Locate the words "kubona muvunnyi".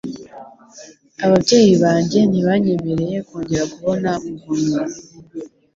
3.73-4.83